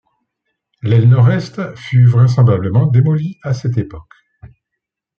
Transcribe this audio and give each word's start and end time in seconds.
L'aile 0.81 1.07
Nord-est 1.07 1.75
fut 1.77 2.07
vraisemblablement 2.07 2.87
démolie 2.87 3.37
à 3.43 3.53
cette 3.53 3.77
époque. 3.77 4.09